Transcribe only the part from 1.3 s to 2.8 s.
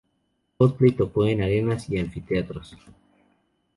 arenas y anfiteatros.